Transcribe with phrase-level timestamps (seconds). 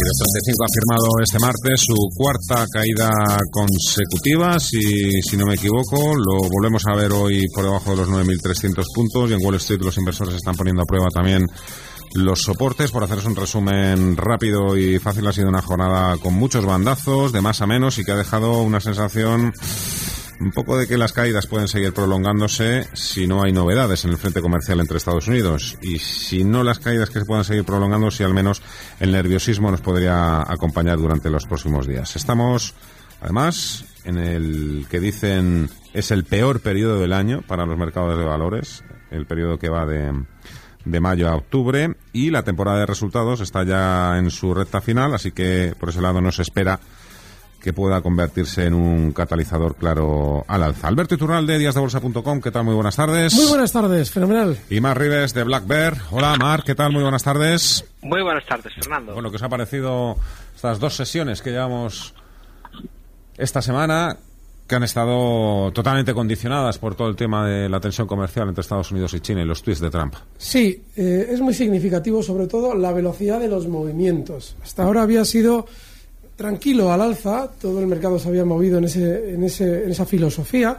[0.00, 3.10] El 35 ha firmado este martes su cuarta caída
[3.50, 6.14] consecutiva, si, si no me equivoco.
[6.14, 9.80] Lo volvemos a ver hoy por debajo de los 9.300 puntos y en Wall Street
[9.82, 11.46] los inversores están poniendo a prueba también
[12.14, 12.92] los soportes.
[12.92, 17.40] Por haceros un resumen rápido y fácil, ha sido una jornada con muchos bandazos, de
[17.40, 19.52] más a menos y que ha dejado una sensación
[20.40, 24.18] un poco de que las caídas pueden seguir prolongándose si no hay novedades en el
[24.18, 25.76] frente comercial entre Estados Unidos.
[25.82, 28.62] Y si no las caídas que se puedan seguir prolongando, si al menos
[29.00, 32.14] el nerviosismo nos podría acompañar durante los próximos días.
[32.16, 32.74] Estamos,
[33.20, 38.24] además, en el que dicen es el peor periodo del año para los mercados de
[38.24, 40.12] valores, el periodo que va de,
[40.84, 45.14] de mayo a octubre, y la temporada de resultados está ya en su recta final,
[45.14, 46.78] así que por ese lado no se espera
[47.60, 50.88] que pueda convertirse en un catalizador claro al alza.
[50.88, 52.64] Alberto Iturralde, de díasdebolsa.com, ¿qué tal?
[52.64, 53.34] Muy buenas tardes.
[53.34, 54.58] Muy buenas tardes, fenomenal.
[54.70, 55.96] Y Mar Rives de Black Bear.
[56.10, 56.92] Hola Mar, ¿qué tal?
[56.92, 57.84] Muy buenas tardes.
[58.02, 59.14] Muy buenas tardes, Fernando.
[59.14, 60.16] Bueno, ¿qué os ha parecido
[60.54, 62.14] estas dos sesiones que llevamos
[63.36, 64.16] esta semana?
[64.68, 68.92] que han estado totalmente condicionadas por todo el tema de la tensión comercial entre Estados
[68.92, 70.14] Unidos y China y los tweets de Trump.
[70.36, 74.56] Sí, eh, es muy significativo sobre todo la velocidad de los movimientos.
[74.62, 75.66] Hasta ahora había sido
[76.38, 80.06] tranquilo al alza, todo el mercado se había movido en, ese, en, ese, en esa
[80.06, 80.78] filosofía.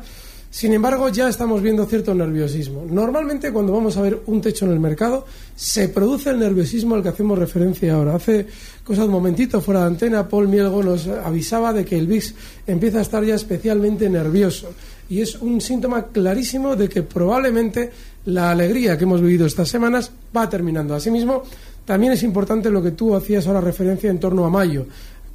[0.50, 2.86] Sin embargo, ya estamos viendo cierto nerviosismo.
[2.90, 5.26] Normalmente, cuando vamos a ver un techo en el mercado,
[5.58, 8.16] se produce el nerviosismo al que hacemos referencia ahora.
[8.16, 8.48] Hace
[8.86, 12.34] cosa un momentito fuera de antena, Paul Mielgo nos avisaba de que el VIX
[12.66, 14.70] empieza a estar ya especialmente nervioso.
[15.10, 17.92] Y es un síntoma clarísimo de que probablemente
[18.26, 20.96] la alegría que hemos vivido estas semanas va terminando.
[20.96, 21.44] Asimismo,
[21.84, 24.86] también es importante lo que tú hacías ahora referencia en torno a mayo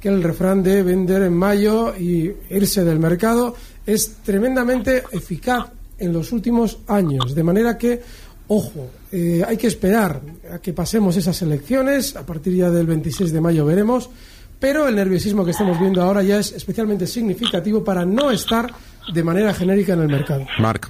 [0.05, 3.55] que el refrán de vender en mayo y irse del mercado
[3.87, 7.33] es tremendamente eficaz en los últimos años.
[7.33, 8.03] De manera que,
[8.47, 10.21] ojo, eh, hay que esperar
[10.53, 12.15] a que pasemos esas elecciones.
[12.15, 14.11] A partir ya del 26 de mayo veremos.
[14.59, 18.71] Pero el nerviosismo que estamos viendo ahora ya es especialmente significativo para no estar
[19.11, 20.45] de manera genérica en el mercado.
[20.59, 20.87] Marc.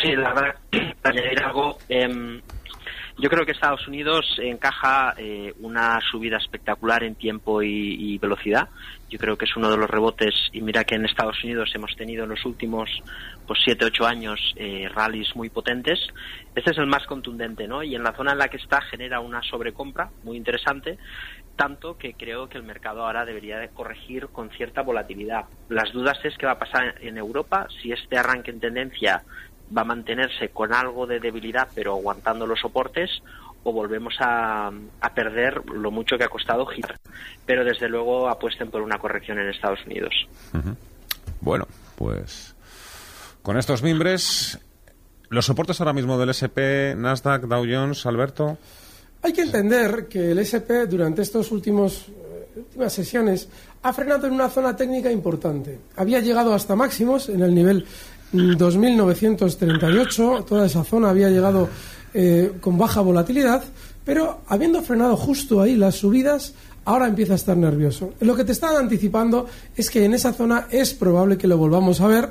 [0.00, 0.54] Sí, la verdad,
[1.02, 2.40] para añadir algo, em,
[3.20, 8.68] yo creo que Estados Unidos encaja eh, una subida espectacular en tiempo y, velocidad.
[9.08, 11.94] Yo creo que es uno de los rebotes y mira que en Estados Unidos hemos
[11.96, 12.88] tenido en los últimos
[13.46, 15.98] pues siete ocho años eh, rallies muy potentes.
[16.54, 17.82] Este es el más contundente, ¿no?
[17.82, 20.98] Y en la zona en la que está genera una sobrecompra muy interesante
[21.60, 25.44] tanto que creo que el mercado ahora debería de corregir con cierta volatilidad.
[25.68, 29.22] Las dudas es qué va a pasar en Europa si este arranque en tendencia
[29.76, 33.10] va a mantenerse con algo de debilidad pero aguantando los soportes
[33.62, 34.70] o volvemos a,
[35.14, 36.98] perder lo mucho que ha costado girar.
[37.44, 40.14] Pero desde luego apuesten por una corrección en Estados Unidos.
[41.40, 41.66] Bueno,
[41.96, 42.54] pues
[43.42, 44.58] con estos mimbres,
[45.28, 48.58] los soportes ahora mismo del SP, Nasdaq, Dow Jones, Alberto.
[49.22, 53.48] Hay que entender que el SP durante estos últimos eh, últimas sesiones
[53.82, 55.78] ha frenado en una zona técnica importante.
[55.96, 57.86] Había llegado hasta máximos en el nivel
[58.32, 61.68] 2.938, toda esa zona había llegado
[62.14, 63.64] eh, con baja volatilidad,
[64.04, 66.54] pero habiendo frenado justo ahí las subidas,
[66.84, 68.14] ahora empieza a estar nervioso.
[68.20, 69.46] Lo que te están anticipando
[69.76, 72.30] es que en esa zona es probable que lo volvamos a ver,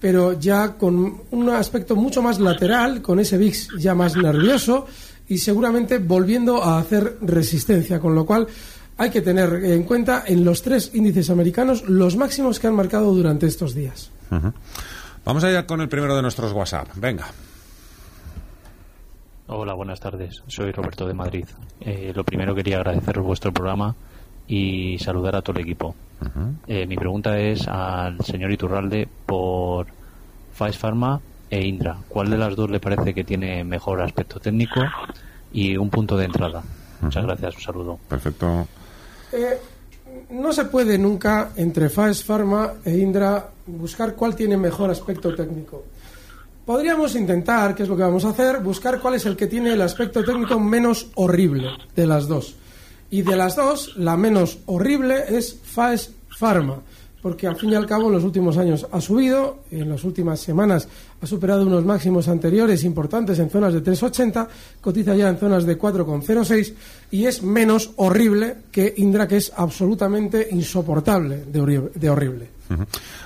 [0.00, 4.86] pero ya con un aspecto mucho más lateral, con ese VIX ya más nervioso
[5.28, 8.46] y seguramente volviendo a hacer resistencia, con lo cual
[8.96, 13.14] hay que tener en cuenta en los tres índices americanos los máximos que han marcado
[13.14, 14.10] durante estos días.
[15.24, 16.88] Vamos a ir con el primero de nuestros WhatsApp.
[16.96, 17.26] Venga.
[19.48, 20.42] Hola, buenas tardes.
[20.46, 21.44] Soy Roberto de Madrid.
[21.80, 23.94] Eh, lo primero quería agradecer vuestro programa
[24.46, 25.94] y saludar a todo el equipo.
[26.66, 29.86] Eh, mi pregunta es al señor Iturralde por
[30.52, 31.20] Faes Pharma
[31.50, 31.96] e Indra.
[32.08, 34.80] ¿Cuál de las dos le parece que tiene mejor aspecto técnico
[35.52, 36.62] y un punto de entrada?
[37.00, 37.98] Muchas gracias, un saludo.
[38.08, 38.68] Perfecto.
[39.32, 39.58] Eh,
[40.30, 45.84] no se puede nunca entre Faes Pharma e Indra buscar cuál tiene mejor aspecto técnico.
[46.64, 49.72] Podríamos intentar, que es lo que vamos a hacer, buscar cuál es el que tiene
[49.72, 52.54] el aspecto técnico menos horrible de las dos.
[53.10, 56.80] Y de las dos, la menos horrible es Faes Pharma,
[57.22, 60.40] porque al fin y al cabo en los últimos años ha subido, en las últimas
[60.40, 60.88] semanas
[61.20, 64.48] ha superado unos máximos anteriores importantes en zonas de 3,80,
[64.80, 66.74] cotiza ya en zonas de 4,06
[67.10, 72.50] y es menos horrible que Indra, que es absolutamente insoportable de horrible.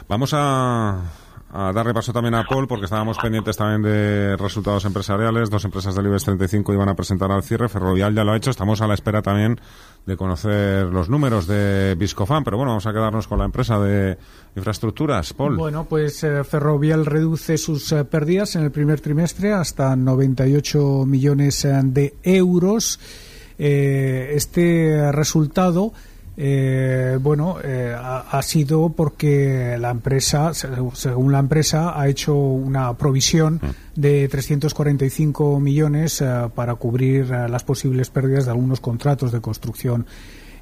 [0.09, 1.24] Vamos a
[1.57, 5.49] a darle paso también a Paul, porque estábamos pendientes también de resultados empresariales.
[5.49, 7.69] Dos empresas del IBEX 35 iban a presentar al cierre.
[7.69, 8.51] Ferrovial ya lo ha hecho.
[8.51, 9.61] Estamos a la espera también
[10.05, 12.43] de conocer los números de Viscofan.
[12.43, 14.19] Pero bueno, vamos a quedarnos con la empresa de
[14.57, 15.33] infraestructuras.
[15.33, 15.57] Paul.
[15.57, 21.65] Bueno, pues eh, Ferrovial reduce sus eh, pérdidas en el primer trimestre hasta 98 millones
[21.65, 22.99] eh, de euros.
[23.57, 25.93] este resultado
[26.37, 33.61] eh, bueno, eh, ha, sido porque la empresa, según la empresa, ha hecho una provisión
[33.63, 34.01] mm.
[34.01, 40.07] de 345 millones eh, para cubrir las posibles pérdidas de algunos contratos de construcción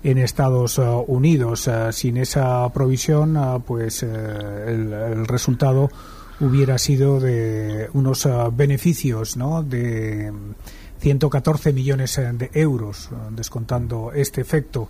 [0.03, 1.71] en Estados Unidos.
[1.93, 5.91] sin esa provisión, pues el, el, resultado
[6.41, 9.63] hubiera sido de unos beneficios, ¿no?
[9.63, 10.33] De
[11.03, 14.89] 114 millones de euros, descontando este efecto.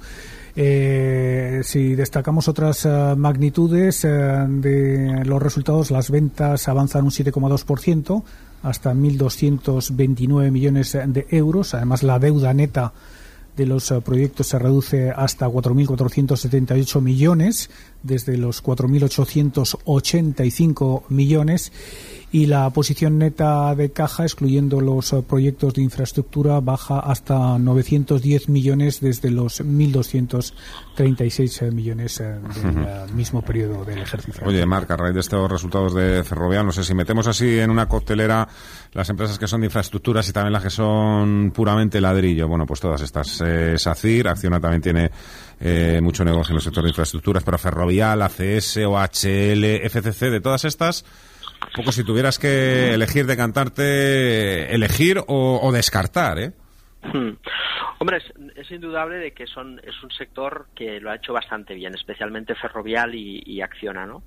[0.54, 8.22] Eh, si destacamos otras eh, magnitudes eh, de los resultados, las ventas avanzan un 7,2%
[8.62, 11.72] hasta 1.229 millones de euros.
[11.72, 12.92] Además, la deuda neta
[13.56, 17.70] de los proyectos se reduce hasta 4.478 millones,
[18.02, 21.72] desde los 4.885 millones
[22.32, 28.48] y la posición neta de caja, excluyendo los eh, proyectos de infraestructura, baja hasta 910
[28.48, 32.36] millones desde los 1.236 eh, millones eh,
[33.04, 34.42] del mismo periodo del ejercicio.
[34.46, 37.70] Oye, Marc, a raíz de estos resultados de Ferrovial, no sé si metemos así en
[37.70, 38.48] una coctelera
[38.94, 42.48] las empresas que son de infraestructuras y también las que son puramente ladrillo.
[42.48, 43.42] Bueno, pues todas estas.
[43.76, 49.64] SACIR, Acciona también tiene mucho negocio en el sector de infraestructuras, pero Ferrovial, ACS, OHL,
[49.84, 51.04] FCC, de todas estas
[51.74, 56.52] poco si tuvieras que elegir de cantarte, elegir o, descartar, ¿eh?
[57.02, 57.32] Hmm.
[57.98, 58.18] Hombre,
[58.56, 62.54] es, indudable de que son, es un sector que lo ha hecho bastante bien, especialmente
[62.54, 64.22] Ferrovial y, Acciona, ¿no?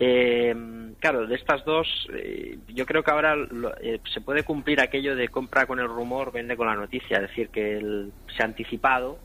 [0.00, 0.54] Eh,
[1.00, 3.34] claro, de estas dos, eh, yo creo que ahora
[3.80, 7.28] eh, se puede cumplir aquello de compra con el rumor, vende con la noticia, es
[7.28, 9.18] decir, que se ha anticipado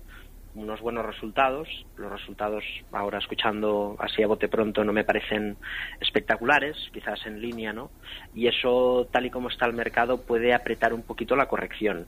[0.55, 1.67] unos buenos resultados.
[1.97, 5.57] Los resultados, ahora escuchando así a bote pronto, no me parecen
[5.99, 7.91] espectaculares, quizás en línea, ¿no?
[8.33, 12.07] Y eso, tal y como está el mercado, puede apretar un poquito la corrección.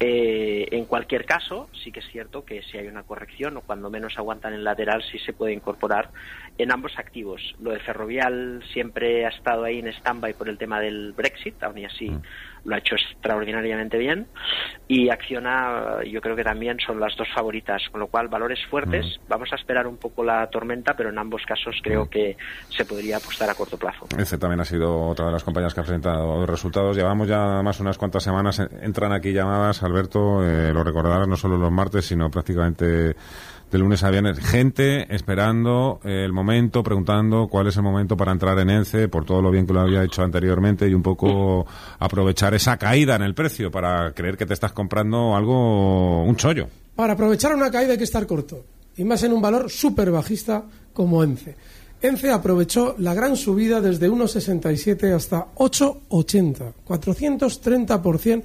[0.00, 3.90] Eh, en cualquier caso, sí que es cierto que si hay una corrección o cuando
[3.90, 6.10] menos aguantan en lateral, sí se puede incorporar
[6.58, 7.54] en ambos activos.
[7.60, 11.78] Lo de Ferrovial siempre ha estado ahí en stand-by por el tema del Brexit, aún
[11.78, 12.10] y así.
[12.10, 12.22] Mm
[12.64, 14.26] lo ha hecho extraordinariamente bien
[14.88, 19.04] y Acciona yo creo que también son las dos favoritas, con lo cual valores fuertes.
[19.04, 19.28] Mm.
[19.28, 22.08] Vamos a esperar un poco la tormenta, pero en ambos casos creo mm.
[22.08, 22.36] que
[22.68, 24.06] se podría apostar a corto plazo.
[24.18, 26.96] Ese también ha sido otra de las compañías que ha presentado resultados.
[26.96, 31.56] Llevamos ya más unas cuantas semanas, entran aquí llamadas, Alberto, eh, lo recordarás no solo
[31.56, 33.14] los martes, sino prácticamente
[33.74, 34.38] de lunes a viernes.
[34.38, 39.42] Gente esperando el momento, preguntando cuál es el momento para entrar en ENCE, por todo
[39.42, 41.66] lo bien que lo había hecho anteriormente y un poco
[41.98, 46.68] aprovechar esa caída en el precio para creer que te estás comprando algo, un chollo.
[46.94, 48.64] Para aprovechar una caída hay que estar corto,
[48.96, 50.62] y más en un valor súper bajista
[50.92, 51.56] como ENCE.
[52.00, 58.42] ENCE aprovechó la gran subida desde 1,67 hasta 8,80, 430%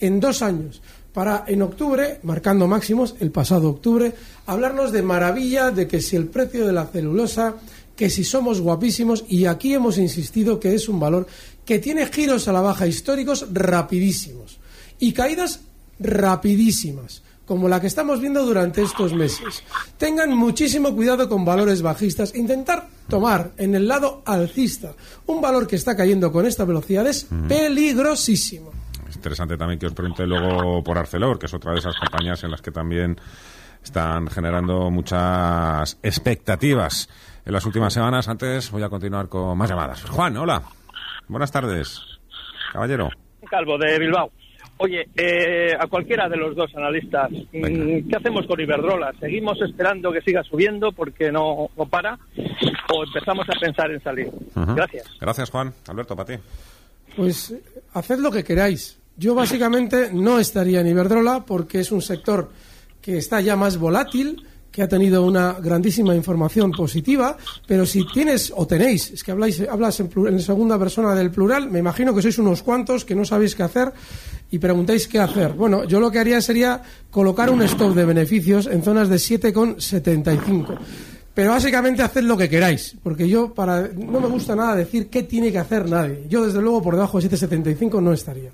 [0.00, 0.82] en dos años
[1.16, 4.12] para en octubre, marcando máximos, el pasado octubre,
[4.44, 7.54] hablarnos de maravilla, de que si el precio de la celulosa,
[7.96, 11.26] que si somos guapísimos, y aquí hemos insistido que es un valor
[11.64, 14.58] que tiene giros a la baja históricos rapidísimos
[14.98, 15.60] y caídas
[15.98, 19.62] rapidísimas como la que estamos viendo durante estos meses.
[19.96, 22.34] Tengan muchísimo cuidado con valores bajistas.
[22.34, 24.94] Intentar tomar en el lado alcista
[25.26, 28.75] un valor que está cayendo con esta velocidad es peligrosísimo
[29.26, 32.50] interesante también que os pregunte luego por Arcelor, que es otra de esas compañías en
[32.52, 33.16] las que también
[33.82, 37.08] están generando muchas expectativas
[37.44, 38.28] en las últimas semanas.
[38.28, 40.04] Antes voy a continuar con más llamadas.
[40.04, 40.62] Juan, hola.
[41.26, 42.00] Buenas tardes.
[42.72, 43.08] Caballero.
[43.50, 44.30] Calvo de Bilbao.
[44.78, 49.12] Oye, eh, a cualquiera de los dos analistas, mm, ¿qué hacemos con Iberdrola?
[49.18, 52.16] ¿Seguimos esperando que siga subiendo porque no, no para?
[52.94, 54.30] ¿O empezamos a pensar en salir?
[54.54, 55.08] Gracias.
[55.18, 55.72] Gracias, Juan.
[55.88, 56.42] Alberto, para ti.
[57.16, 57.54] Pues
[57.94, 59.00] haced lo que queráis.
[59.16, 62.50] Yo básicamente no estaría en Iberdrola porque es un sector
[63.00, 68.52] que está ya más volátil, que ha tenido una grandísima información positiva, pero si tienes
[68.54, 72.20] o tenéis, es que habláis, hablas en, en segunda persona del plural, me imagino que
[72.20, 73.90] sois unos cuantos que no sabéis qué hacer
[74.50, 75.54] y preguntáis qué hacer.
[75.54, 80.78] Bueno, yo lo que haría sería colocar un stop de beneficios en zonas de 7,75.
[81.36, 85.22] Pero básicamente haced lo que queráis, porque yo para no me gusta nada decir qué
[85.22, 86.24] tiene que hacer nadie.
[86.30, 88.48] Yo desde luego por debajo de 7,75 no estaría.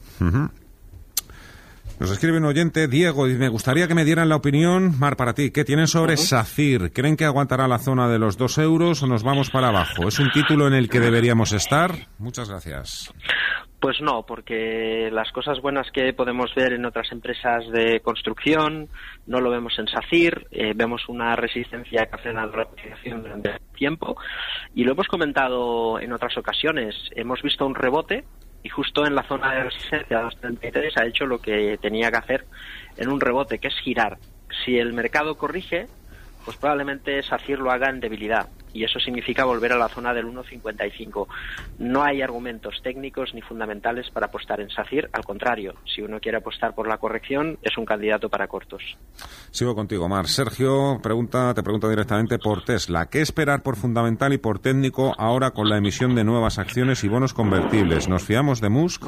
[2.01, 5.33] Nos escribe un oyente, Diego, y me gustaría que me dieran la opinión, Mar, para
[5.33, 6.93] ti, ¿qué tienen sobre SACIR?
[6.93, 10.09] ¿Creen que aguantará la zona de los dos euros o nos vamos para abajo?
[10.09, 12.09] ¿Es un título en el que deberíamos estar?
[12.19, 13.13] Muchas gracias.
[13.83, 18.89] Pues no, porque las cosas buenas que podemos ver en otras empresas de construcción
[19.27, 24.17] no lo vemos en SACIR, eh, vemos una resistencia que hace la recuperación durante tiempo
[24.73, 26.95] y lo hemos comentado en otras ocasiones.
[27.17, 28.23] Hemos visto un rebote
[28.63, 32.09] y justo en la zona de resistencia de los 33 ha hecho lo que tenía
[32.13, 32.47] que hacer
[32.97, 34.17] en un rebote, que es girar.
[34.65, 35.89] Si el mercado corrige,
[36.45, 40.27] pues probablemente SACIR lo haga en debilidad y eso significa volver a la zona del
[40.27, 41.27] 1,55.
[41.79, 46.39] No hay argumentos técnicos ni fundamentales para apostar en SACIR, al contrario, si uno quiere
[46.39, 48.83] apostar por la corrección, es un candidato para cortos.
[49.51, 50.27] Sigo contigo, Mar.
[50.27, 53.07] Sergio pregunta, te pregunto directamente por Tesla.
[53.07, 57.09] ¿Qué esperar por fundamental y por técnico ahora con la emisión de nuevas acciones y
[57.09, 58.09] bonos convertibles?
[58.09, 59.05] ¿Nos fiamos de Musk?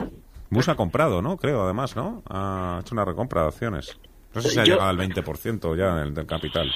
[0.51, 1.37] Musk ha comprado, ¿no?
[1.37, 2.23] Creo, además, ¿no?
[2.29, 3.99] Ha hecho una recompra de acciones.
[4.35, 6.71] No sé si ha Yo- llegado al 20% ya del, del capital.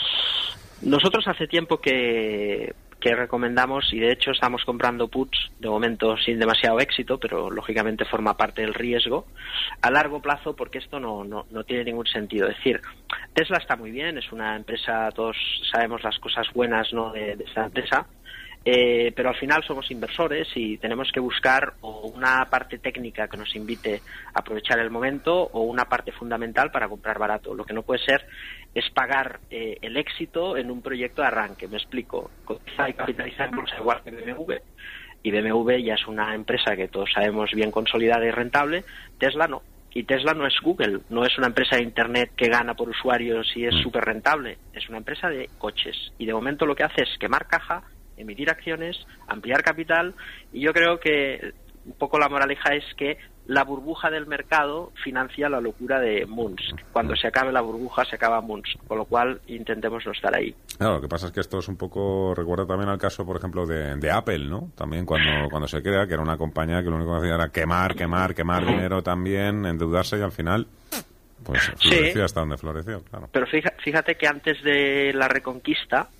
[0.82, 6.78] Nosotros hace tiempo que, recomendamos y de hecho estamos comprando puts de momento sin demasiado
[6.78, 9.26] éxito, pero lógicamente forma parte del riesgo
[9.80, 12.48] a largo plazo porque esto no, no, no tiene ningún sentido.
[12.48, 12.82] Es decir,
[13.32, 15.36] Tesla está muy bien, es una empresa, todos
[15.72, 17.12] sabemos las cosas buenas ¿no?
[17.12, 18.06] de, de esta empresa.
[18.64, 23.36] Eh, pero al final somos inversores y tenemos que buscar o una parte técnica que
[23.36, 24.02] nos invite
[24.34, 27.54] a aprovechar el momento o una parte fundamental para comprar barato.
[27.54, 28.26] Lo que no puede ser
[28.74, 31.68] es pagar eh, el éxito en un proyecto de arranque.
[31.68, 32.30] Me explico.
[32.44, 34.54] Cotiza y capitaliza en bolsa igual que BMW
[35.22, 38.84] y BMW ya es una empresa que todos sabemos bien consolidada y rentable.
[39.18, 39.62] Tesla no.
[39.92, 43.50] Y Tesla no es Google, no es una empresa de Internet que gana por usuarios
[43.56, 44.58] y es súper rentable.
[44.72, 46.12] Es una empresa de coches.
[46.18, 47.82] Y de momento lo que hace es quemar caja,
[48.18, 48.96] emitir acciones,
[49.26, 50.14] ampliar capital.
[50.52, 51.52] Y yo creo que
[51.86, 56.78] un poco la moraleja es que la burbuja del mercado financia la locura de Munsk.
[56.92, 58.76] Cuando se acabe la burbuja, se acaba Munsk.
[58.86, 60.54] Con lo cual, intentemos no estar ahí.
[60.76, 63.38] Claro, lo que pasa es que esto es un poco, recuerda también al caso, por
[63.38, 64.70] ejemplo, de, de Apple, ¿no?
[64.76, 67.48] También cuando, cuando se crea, que era una compañía que lo único que hacía era
[67.48, 70.66] quemar, quemar, quemar dinero también, endeudarse y al final,
[71.42, 71.88] pues Sí.
[71.88, 73.30] floreció hasta donde floreció, claro.
[73.32, 76.10] Pero fíjate que antes de la reconquista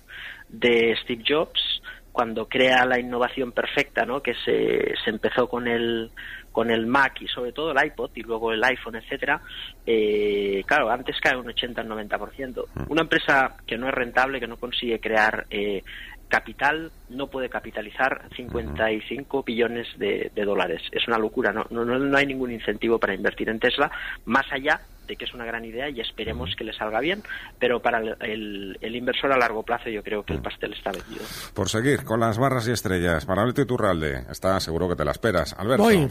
[0.47, 1.78] de Steve Jobs,
[2.19, 4.21] cuando crea la innovación perfecta, ¿no?
[4.21, 6.11] que se, se empezó con el
[6.51, 9.39] con el Mac y sobre todo el iPod y luego el iPhone, etcétera,
[9.85, 12.65] eh, claro, antes cae un 80 al 90%.
[12.89, 15.81] Una empresa que no es rentable, que no consigue crear eh,
[16.27, 20.81] capital, no puede capitalizar 55 billones de, de dólares.
[20.91, 21.67] Es una locura, ¿no?
[21.69, 23.89] No, no, no hay ningún incentivo para invertir en Tesla,
[24.25, 27.21] más allá de que es una gran idea y esperemos que le salga bien,
[27.59, 30.91] pero para el, el- el inversor a largo plazo yo creo que el pastel está
[30.91, 31.25] vendido.
[31.53, 35.11] Por seguir con las barras y estrellas, para Alberto Iturralde, está seguro que te la
[35.11, 35.53] esperas.
[35.57, 36.09] Alberto, Boing.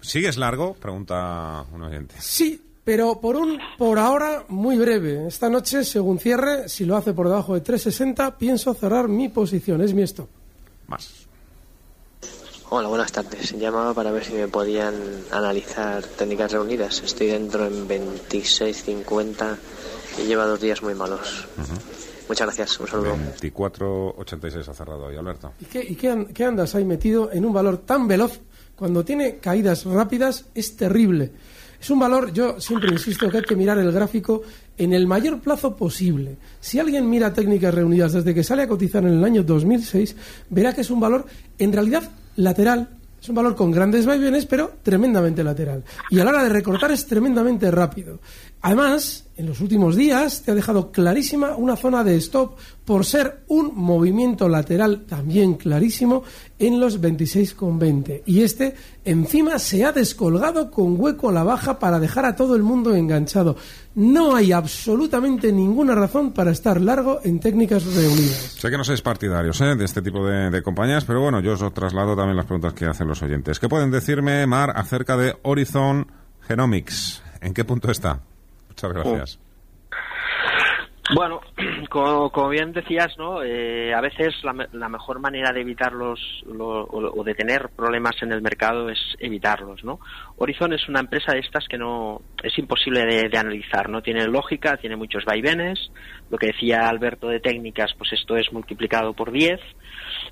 [0.00, 0.74] ¿sigues largo?
[0.74, 2.14] Pregunta un oyente.
[2.18, 5.26] Sí, pero por un por ahora muy breve.
[5.26, 9.82] Esta noche, según cierre, si lo hace por debajo de 360, pienso cerrar mi posición.
[9.82, 10.28] Es mi stop.
[10.86, 11.27] Más.
[12.70, 13.52] Hola, buenas tardes.
[13.58, 14.94] Llamaba para ver si me podían
[15.30, 17.02] analizar técnicas reunidas.
[17.02, 19.56] Estoy dentro en 26.50
[20.22, 21.46] y lleva dos días muy malos.
[22.28, 22.78] Muchas gracias.
[22.80, 23.16] Un saludo.
[23.40, 25.52] 24.86 ha cerrado hoy, Alberto.
[25.60, 28.38] ¿Y qué, y qué an- qué andas ahí metido en un valor tan veloz?
[28.76, 31.32] Cuando tiene caídas rápidas es terrible.
[31.80, 34.42] Es un valor, yo siempre insisto que hay que mirar el gráfico
[34.76, 36.36] en el mayor plazo posible.
[36.60, 40.14] Si alguien mira técnicas reunidas desde que sale a cotizar en el año 2006,
[40.50, 41.24] verá que es un valor
[41.58, 42.02] en realidad
[42.38, 42.88] lateral.
[43.20, 45.82] Es un valor con grandes vaivenes, pero tremendamente lateral.
[46.10, 48.20] Y a la hora de recortar es tremendamente rápido.
[48.60, 53.44] Además, en los últimos días te ha dejado clarísima una zona de stop por ser
[53.46, 56.24] un movimiento lateral también clarísimo
[56.58, 58.22] en los 26,20.
[58.26, 58.74] Y este
[59.04, 62.94] encima se ha descolgado con hueco a la baja para dejar a todo el mundo
[62.94, 63.56] enganchado.
[63.94, 68.56] No hay absolutamente ninguna razón para estar largo en técnicas reunidas.
[68.58, 69.76] Sé que no sois partidarios ¿eh?
[69.76, 72.86] de este tipo de, de compañías, pero bueno, yo os traslado también las preguntas que
[72.86, 73.60] hacen los oyentes.
[73.60, 76.10] ¿Qué pueden decirme, Mar, acerca de Horizon
[76.40, 77.22] Genomics?
[77.40, 78.20] ¿en qué punto está?
[78.82, 79.38] Muchas gracias.
[81.14, 81.40] Bueno,
[81.90, 83.42] como, bien decías, ¿no?
[83.42, 88.90] Eh, a veces la, mejor manera de evitarlos o, de tener problemas en el mercado
[88.90, 90.00] es evitarlos, ¿no?
[90.36, 94.76] Horizon es una empresa de estas que no es imposible de, analizar, no tiene lógica,
[94.76, 95.90] tiene muchos vaivenes.
[96.30, 99.58] Lo que decía Alberto de técnicas, pues esto es multiplicado por 10.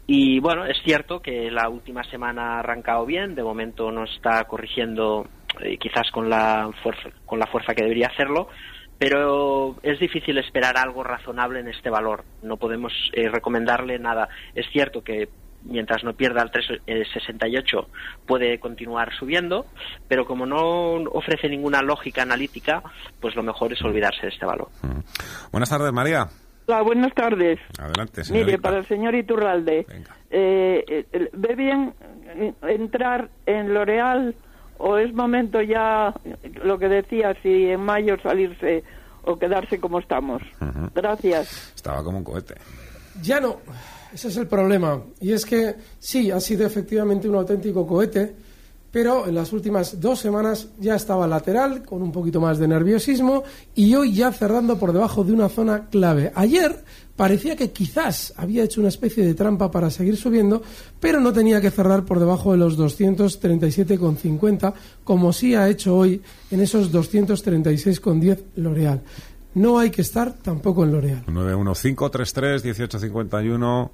[0.06, 4.44] Y bueno, es cierto que la última semana ha arrancado bien, de momento no está
[4.44, 5.26] corrigiendo
[5.60, 8.48] eh, quizás con la fuerza con la fuerza que debería hacerlo
[8.98, 12.24] pero es difícil esperar algo razonable en este valor.
[12.42, 14.28] No podemos eh, recomendarle nada.
[14.54, 15.28] Es cierto que
[15.64, 17.88] mientras no pierda el 368
[18.26, 19.66] puede continuar subiendo,
[20.08, 22.82] pero como no ofrece ninguna lógica analítica,
[23.20, 24.68] pues lo mejor es olvidarse de este valor.
[24.82, 25.00] Mm.
[25.50, 26.28] Buenas tardes, María.
[26.68, 27.60] Hola, buenas tardes.
[27.78, 28.46] Adelante, señorita.
[28.46, 29.86] Mire, para el señor Iturralde,
[30.30, 31.94] eh, eh, ¿ve bien
[32.62, 34.34] entrar en L'Oreal
[34.78, 36.14] o es momento ya,
[36.64, 38.84] lo que decía, si en mayo salirse
[39.24, 40.42] o quedarse como estamos.
[40.94, 41.72] Gracias.
[41.74, 42.54] Estaba como un cohete.
[43.22, 43.56] Ya no,
[44.12, 45.02] ese es el problema.
[45.20, 48.34] Y es que sí, ha sido efectivamente un auténtico cohete,
[48.90, 53.42] pero en las últimas dos semanas ya estaba lateral, con un poquito más de nerviosismo,
[53.74, 56.32] y hoy ya cerrando por debajo de una zona clave.
[56.34, 56.84] Ayer
[57.16, 60.62] parecía que quizás había hecho una especie de trampa para seguir subiendo,
[61.00, 66.20] pero no tenía que cerrar por debajo de los 237,50, como sí ha hecho hoy
[66.50, 69.02] en esos 236,10 L'Oreal.
[69.54, 71.24] No hay que estar tampoco en L'Oreal.
[71.26, 73.90] 915331851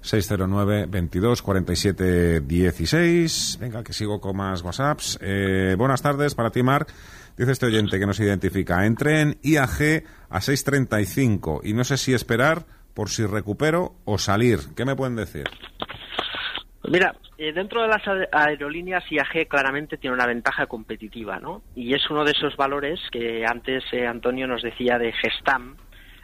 [0.00, 3.58] 609 22 47 16.
[3.60, 5.18] Venga, que sigo con más WhatsApps.
[5.20, 6.92] Eh, buenas tardes para ti, Marc.
[7.38, 8.84] Dice este oyente que nos identifica.
[8.84, 12.64] Entré en IAG a 6.35 y no sé si esperar
[12.94, 14.58] por si recupero o salir.
[14.76, 15.44] ¿Qué me pueden decir?
[16.88, 18.02] Mira, eh, dentro de las
[18.32, 21.62] aerolíneas IAG claramente tiene una ventaja competitiva, ¿no?
[21.76, 25.76] Y es uno de esos valores que antes eh, Antonio nos decía de Gestam,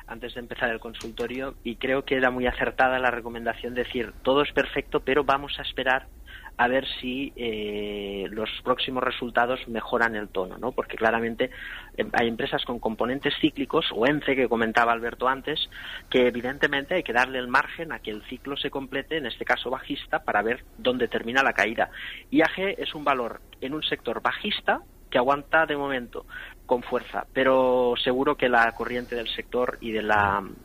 [0.09, 4.13] antes de empezar el consultorio, y creo que era muy acertada la recomendación de decir,
[4.23, 6.09] todo es perfecto, pero vamos a esperar
[6.57, 10.73] a ver si eh, los próximos resultados mejoran el tono, ¿no?
[10.73, 11.51] Porque claramente
[11.97, 15.69] eh, hay empresas con componentes cíclicos, o ENCE, que comentaba Alberto antes,
[16.11, 19.45] que evidentemente hay que darle el margen a que el ciclo se complete, en este
[19.45, 21.91] caso bajista, para ver dónde termina la caída.
[22.31, 24.81] IAG es un valor en un sector bajista
[25.15, 26.27] que aguanta de momento
[26.67, 30.11] con fuerza, pero seguro que la corriente del sector y del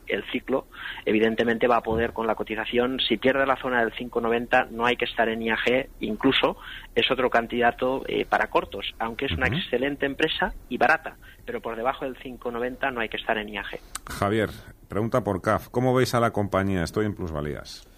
[0.08, 0.66] el ciclo
[1.04, 4.96] evidentemente va a poder con la cotización, si pierde la zona del 5.90 no hay
[4.96, 6.56] que estar en IAG, incluso
[6.96, 11.76] es otro candidato eh, para cortos, aunque es una excelente empresa y barata, pero por
[11.76, 13.78] debajo del 5.90 no hay que estar en IAG.
[14.08, 14.50] Javier,
[14.88, 16.82] pregunta por CAF, ¿cómo veis a la compañía?
[16.82, 17.89] Estoy en plusvalías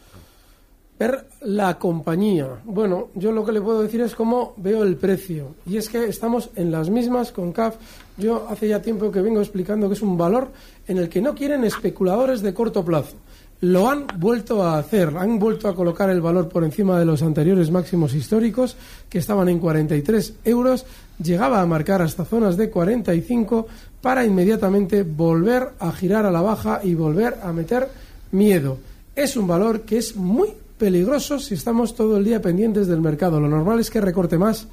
[1.41, 2.61] la compañía.
[2.65, 5.55] Bueno, yo lo que le puedo decir es cómo veo el precio.
[5.67, 7.77] Y es que estamos en las mismas con CAF.
[8.17, 10.51] Yo hace ya tiempo que vengo explicando que es un valor
[10.87, 13.17] en el que no quieren especuladores de corto plazo.
[13.61, 17.23] Lo han vuelto a hacer, han vuelto a colocar el valor por encima de los
[17.23, 18.77] anteriores máximos históricos,
[19.09, 20.85] que estaban en 43 euros,
[21.23, 23.69] llegaba a marcar hasta zonas de 45
[24.01, 27.89] para inmediatamente volver a girar a la baja y volver a meter
[28.33, 28.79] miedo.
[29.15, 30.49] Es un valor que es muy
[30.83, 33.39] peligroso si estamos todo el día pendientes del mercado.
[33.39, 34.67] Lo normal es que recorte más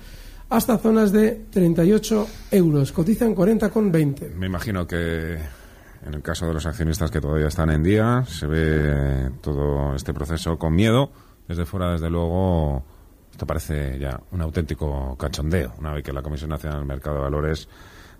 [0.49, 2.91] hasta zonas de 38 euros.
[2.91, 4.33] Cotizan 40,20.
[4.33, 8.47] Me imagino que en el caso de los accionistas que todavía están en día, se
[8.47, 11.11] ve todo este proceso con miedo.
[11.47, 12.83] Desde fuera, desde luego,
[13.29, 17.21] esto parece ya un auténtico cachondeo, una vez que la Comisión Nacional del Mercado de
[17.21, 17.69] Valores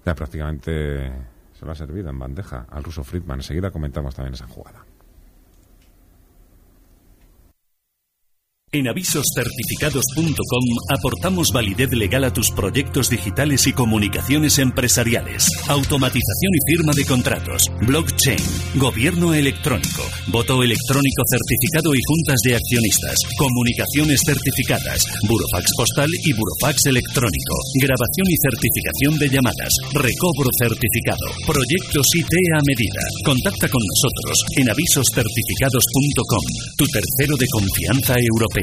[0.05, 1.11] ya prácticamente
[1.57, 3.39] se lo ha servido en bandeja al ruso Friedman.
[3.39, 4.85] Enseguida comentamos también esa jugada.
[8.71, 16.93] En avisoscertificados.com aportamos validez legal a tus proyectos digitales y comunicaciones empresariales, automatización y firma
[16.93, 18.37] de contratos, blockchain,
[18.75, 26.85] gobierno electrónico, voto electrónico certificado y juntas de accionistas, comunicaciones certificadas, burofax postal y burofax
[26.93, 33.01] electrónico, grabación y certificación de llamadas, recobro certificado, proyectos IT a medida.
[33.25, 36.45] Contacta con nosotros en avisoscertificados.com,
[36.77, 38.58] tu tercero de confianza europeo.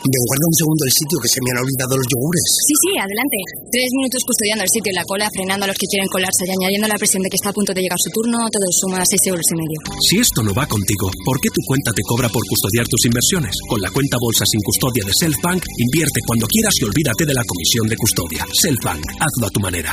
[0.00, 2.48] Ven, guarda un segundo el sitio que se me han olvidado los yogures.
[2.64, 3.36] Sí, sí, adelante.
[3.68, 6.52] Tres minutos custodiando el sitio y la cola, frenando a los que quieren colarse y
[6.56, 9.20] añadiendo la presión de que está a punto de llegar su turno, todo suma seis
[9.28, 9.78] euros y medio.
[10.00, 13.52] Si esto no va contigo, ¿por qué tu cuenta te cobra por custodiar tus inversiones?
[13.68, 17.44] Con la cuenta bolsa sin custodia de Selfbank, invierte cuando quieras y olvídate de la
[17.44, 18.42] comisión de custodia.
[18.56, 19.92] Selfbank, hazlo a tu manera.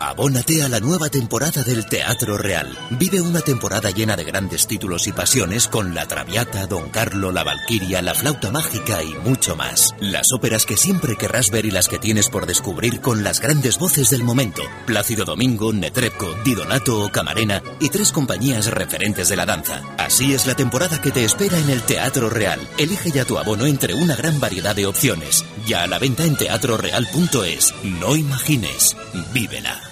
[0.00, 2.78] Abónate a la nueva temporada del Teatro Real.
[2.90, 7.42] Vive una temporada llena de grandes títulos y pasiones con La Traviata, Don Carlo, La
[7.42, 9.94] Valquiria, La Flauta Mágica y mucho más.
[9.98, 13.78] Las óperas que siempre querrás ver y las que tienes por descubrir con las grandes
[13.78, 14.62] voces del momento.
[14.86, 19.82] Plácido Domingo, Netrebko, Didonato o Camarena y tres compañías referentes de la danza.
[19.98, 22.60] Así es la temporada que te espera en el Teatro Real.
[22.78, 25.44] Elige ya tu abono entre una gran variedad de opciones.
[25.66, 27.74] Ya a la venta en teatroreal.es.
[27.82, 28.96] No imagines,
[29.32, 29.87] vívela.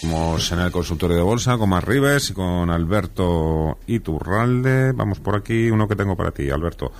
[0.00, 4.92] Estamos en el consultorio de bolsa con Mar Rives y con Alberto Iturralde.
[4.92, 6.92] Vamos por aquí, uno que tengo para ti, Alberto.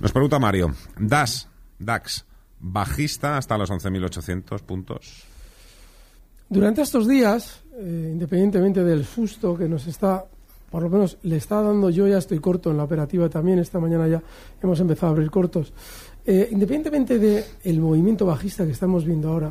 [0.00, 1.48] Nos pregunta Mario, DAS,
[1.78, 2.24] DAX,
[2.60, 5.24] bajista hasta los 11.800 puntos.
[6.48, 10.24] Durante estos días, eh, independientemente del susto que nos está,
[10.70, 13.78] por lo menos le está dando, yo ya estoy corto en la operativa también, esta
[13.78, 14.22] mañana ya
[14.62, 15.72] hemos empezado a abrir cortos.
[16.30, 19.50] Eh, independientemente del movimiento bajista que estamos viendo ahora,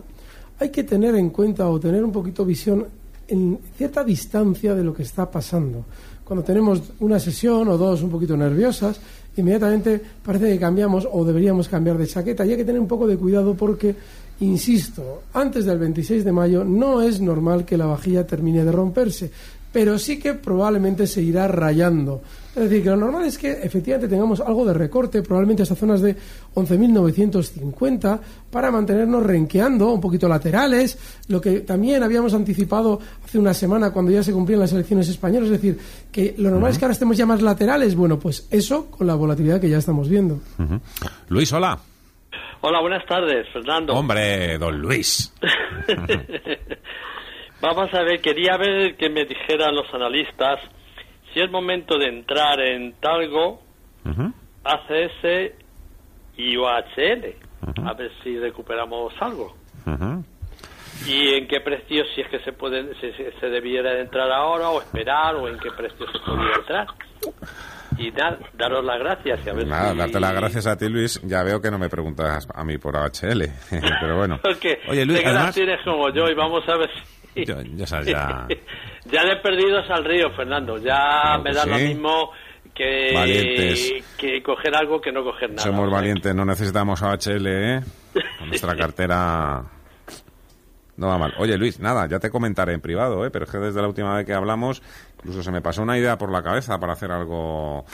[0.59, 2.85] hay que tener en cuenta o tener un poquito visión
[3.27, 5.85] en cierta distancia de lo que está pasando.
[6.23, 8.99] Cuando tenemos una sesión o dos un poquito nerviosas,
[9.37, 12.45] inmediatamente parece que cambiamos o deberíamos cambiar de chaqueta.
[12.45, 13.95] Y hay que tener un poco de cuidado porque,
[14.41, 19.31] insisto, antes del 26 de mayo no es normal que la vajilla termine de romperse
[19.71, 22.21] pero sí que probablemente se irá rayando.
[22.57, 26.01] Es decir, que lo normal es que efectivamente tengamos algo de recorte, probablemente hasta zonas
[26.01, 26.15] de
[26.55, 28.19] 11.950,
[28.51, 34.11] para mantenernos renqueando, un poquito laterales, lo que también habíamos anticipado hace una semana cuando
[34.11, 35.77] ya se cumplían las elecciones españolas, es decir,
[36.11, 37.95] que lo normal es que ahora estemos ya más laterales.
[37.95, 40.39] Bueno, pues eso con la volatilidad que ya estamos viendo.
[41.29, 41.77] Luis, hola.
[42.61, 43.93] Hola, buenas tardes, Fernando.
[43.93, 45.31] Hombre, don Luis.
[47.61, 50.59] Vamos a ver, quería ver que me dijeran los analistas
[51.37, 53.61] si es momento de entrar en Talgo,
[54.63, 55.53] ACS
[56.35, 57.35] y OHL,
[57.85, 59.55] a ver si recuperamos algo.
[61.05, 64.81] ¿Y en qué precio, si es que se puede, si se debiera entrar ahora o
[64.81, 66.87] esperar, o en qué precio se podría entrar?
[67.99, 68.11] Y
[68.57, 69.45] daros las gracias.
[69.45, 71.21] Y a ver nada, darte las gracias a ti, Luis.
[71.23, 73.43] Ya veo que no me preguntas a mí por AHL,
[74.01, 74.39] pero bueno.
[74.89, 75.53] Oye, Luis, además...
[75.53, 78.47] tienes como yo y vamos a ver si ya, ya...
[79.07, 80.77] de perdidos al río, Fernando.
[80.77, 82.31] Ya me da lo mismo
[82.73, 85.63] que, que coger algo que no coger nada.
[85.63, 87.79] Somos valientes, no necesitamos AHL, ¿eh?
[88.45, 89.63] nuestra cartera
[90.97, 91.33] no va mal.
[91.37, 93.29] Oye, Luis, nada, ya te comentaré en privado, ¿eh?
[93.31, 94.81] Pero es que desde la última vez que hablamos,
[95.17, 97.85] incluso se me pasó una idea por la cabeza para hacer algo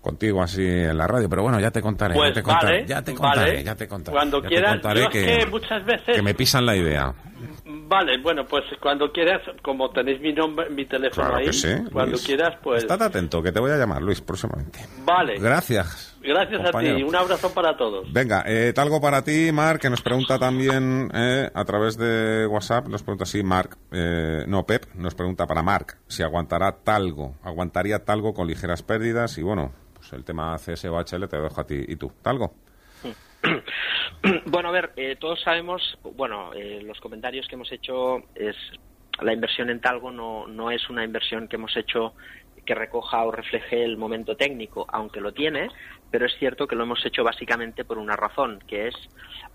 [0.00, 3.02] contigo así en la radio, pero bueno, ya te contaré, ya pues te contaré, ya
[3.02, 4.16] te contaré, ya te contaré.
[4.16, 4.80] Cuando quieras,
[5.12, 7.14] que, muchas veces que me pisan la idea.
[7.64, 11.46] Vale, bueno, pues cuando quieras, como tenéis mi nombre, mi teléfono ahí,
[11.92, 12.82] cuando quieras, pues...
[12.82, 14.80] Estate atento, que te voy a llamar, Luis, próximamente.
[15.04, 15.38] Vale.
[15.38, 16.18] Gracias.
[16.20, 18.12] Gracias a ti, un abrazo para todos.
[18.12, 22.88] Venga, eh, talgo para ti, Marc, que nos pregunta también eh, a través de WhatsApp,
[22.88, 28.04] nos pregunta así, Marc, eh, no, Pep, nos pregunta para Marc, si aguantará talgo, aguantaría
[28.04, 31.94] talgo con ligeras pérdidas, y bueno, pues el tema CSOHL te dejo a ti, ¿y
[31.94, 32.10] tú?
[32.22, 32.54] ¿Talgo?
[34.46, 38.56] Bueno, a ver, eh, todos sabemos, bueno, eh, los comentarios que hemos hecho es
[39.20, 42.14] la inversión en Talgo no, no es una inversión que hemos hecho
[42.64, 45.68] que recoja o refleje el momento técnico, aunque lo tiene,
[46.10, 48.94] pero es cierto que lo hemos hecho básicamente por una razón, que es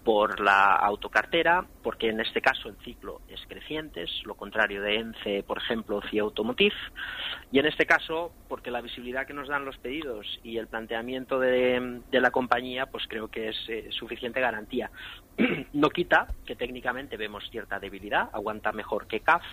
[0.03, 4.95] por la autocartera, porque en este caso el ciclo es creciente, es lo contrario de
[4.95, 6.75] ENCE, por ejemplo, CIA Automotive,
[7.51, 11.39] y en este caso porque la visibilidad que nos dan los pedidos y el planteamiento
[11.39, 14.89] de, la compañía, pues creo que es eh, suficiente garantía.
[15.73, 19.43] no quita que técnicamente vemos cierta debilidad, aguanta mejor que CAF,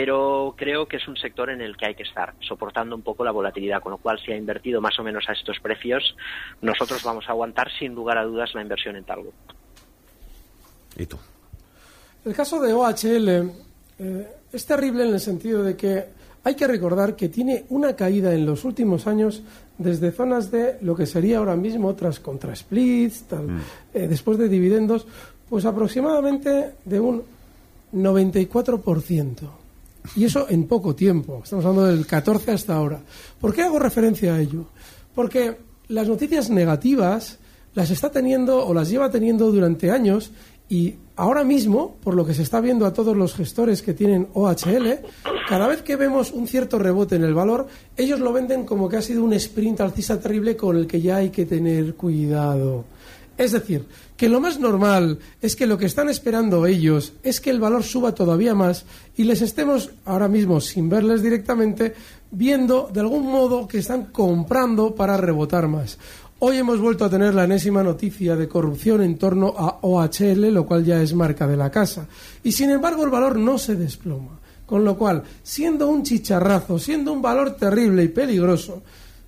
[0.00, 3.24] pero creo que es un sector en el que hay que estar soportando un poco
[3.24, 6.14] la volatilidad, con lo cual si ha invertido más o menos a estos precios,
[6.62, 9.32] nosotros vamos a aguantar sin lugar a dudas la inversión en Talgo.
[10.96, 11.18] ¿Y tú?
[12.24, 13.50] El caso de OHL
[13.98, 16.04] eh, es terrible en el sentido de que
[16.44, 19.42] hay que recordar que tiene una caída en los últimos años
[19.78, 23.58] desde zonas de lo que sería ahora mismo tras contra splits, mm.
[23.94, 25.08] eh, después de dividendos,
[25.48, 27.24] pues aproximadamente de un
[27.92, 29.66] 94%.
[30.16, 31.40] Y eso en poco tiempo.
[31.44, 33.00] Estamos hablando del 14 hasta ahora.
[33.40, 34.66] ¿Por qué hago referencia a ello?
[35.14, 35.58] Porque
[35.88, 37.38] las noticias negativas
[37.74, 40.32] las está teniendo o las lleva teniendo durante años
[40.70, 44.28] Y ahora mismo, por lo que se está viendo a todos los gestores que tienen
[44.34, 45.00] OHL,
[45.48, 48.98] cada vez que vemos un cierto rebote en el valor, ellos lo venden como que
[48.98, 52.84] ha sido un sprint alcista terrible con el que ya hay que tener cuidado.
[53.38, 57.50] Es decir, que lo más normal es que lo que están esperando ellos es que
[57.50, 58.84] el valor suba todavía más
[59.16, 61.94] y les estemos ahora mismo, sin verles directamente,
[62.32, 65.98] viendo de algún modo que están comprando para rebotar más.
[66.40, 70.66] Hoy hemos vuelto a tener la enésima noticia de corrupción en torno a OHL, lo
[70.66, 72.08] cual ya es marca de la casa.
[72.42, 74.38] Y sin embargo el valor no se desploma.
[74.66, 78.82] Con lo cual, siendo un chicharrazo, siendo un valor terrible y peligroso,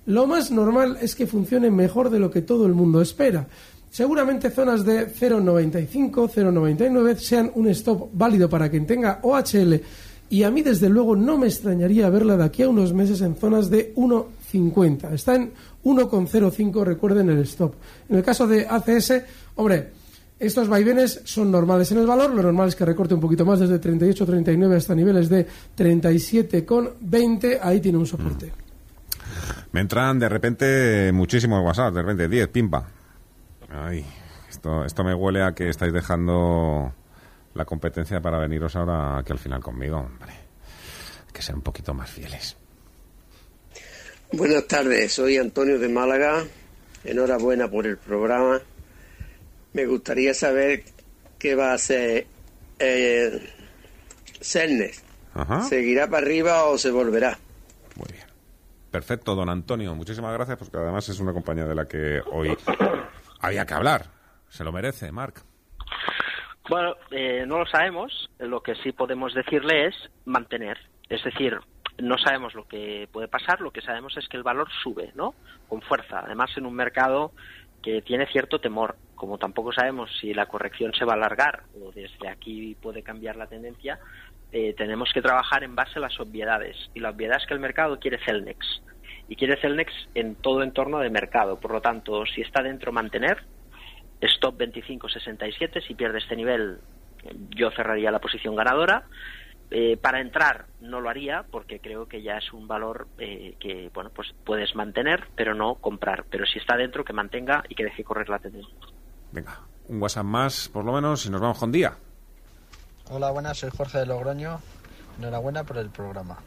[0.05, 3.47] lo más normal es que funcione mejor de lo que todo el mundo espera
[3.91, 9.81] seguramente zonas de 0,95, 0,99 sean un stop válido para quien tenga OHL
[10.29, 13.35] y a mí desde luego no me extrañaría verla de aquí a unos meses en
[13.35, 15.11] zonas de 1,50.
[15.11, 15.51] Está en
[15.83, 17.75] 1,05, recuerden el stop.
[18.07, 19.23] En el caso de ACS,
[19.55, 19.89] hombre,
[20.39, 23.59] estos vaivenes son normales en el valor, lo normal es que recorte un poquito más
[23.59, 25.45] desde 38,39 hasta niveles de
[25.77, 28.53] 37,20, ahí tiene un soporte.
[29.73, 33.00] Me entran de repente muchísimos WhatsApp, de repente 10, pimpa.
[33.73, 34.05] Ay,
[34.49, 36.93] esto, esto me huele a que estáis dejando
[37.53, 39.97] la competencia para veniros ahora aquí al final conmigo.
[39.97, 42.57] Hombre, hay que ser un poquito más fieles.
[44.33, 46.43] Buenas tardes, soy Antonio de Málaga.
[47.03, 48.61] Enhorabuena por el programa.
[49.73, 50.83] Me gustaría saber
[51.39, 52.27] qué va a hacer
[52.79, 53.53] eh,
[54.39, 55.03] Cernes.
[55.67, 57.39] ¿Seguirá para arriba o se volverá?
[57.95, 58.25] Muy bien.
[58.91, 59.95] Perfecto, don Antonio.
[59.95, 62.55] Muchísimas gracias, porque además es una compañía de la que hoy
[63.41, 64.05] había que hablar.
[64.47, 65.43] Se lo merece, Marc.
[66.69, 68.29] Bueno, eh, no lo sabemos.
[68.39, 70.77] Lo que sí podemos decirle es mantener.
[71.09, 71.59] Es decir,
[71.97, 73.61] no sabemos lo que puede pasar.
[73.61, 75.33] Lo que sabemos es que el valor sube, ¿no?
[75.67, 76.19] Con fuerza.
[76.19, 77.33] Además, en un mercado
[77.81, 78.95] que tiene cierto temor.
[79.15, 83.35] Como tampoco sabemos si la corrección se va a alargar o desde aquí puede cambiar
[83.35, 83.99] la tendencia,
[84.51, 86.75] eh, tenemos que trabajar en base a las obviedades.
[86.93, 88.81] Y la obviedad es que el mercado quiere Celnex
[89.31, 91.57] y quiere Celnex en todo entorno de mercado.
[91.57, 93.41] Por lo tanto, si está dentro, mantener.
[94.19, 95.87] Stop 25.67.
[95.87, 96.79] Si pierde este nivel,
[97.55, 99.05] yo cerraría la posición ganadora.
[99.69, 103.89] Eh, para entrar no lo haría porque creo que ya es un valor eh, que
[103.93, 107.85] bueno pues puedes mantener pero no comprar pero si está dentro que mantenga y que
[107.85, 108.75] deje correr la tendencia
[109.31, 111.93] venga un WhatsApp más por lo menos y nos vamos con día
[113.11, 114.59] hola buenas soy Jorge de Logroño
[115.17, 116.37] enhorabuena por el programa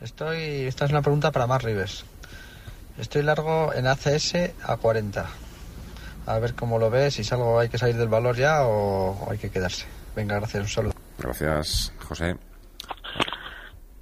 [0.00, 2.04] Estoy, esta es una pregunta para más Rives.
[2.98, 4.34] Estoy largo en ACS
[4.64, 5.26] a 40.
[6.26, 9.38] A ver cómo lo ves, si salgo hay que salir del valor ya o hay
[9.38, 9.86] que quedarse.
[10.14, 10.94] Venga, gracias, un saludo.
[11.18, 12.36] Gracias, José.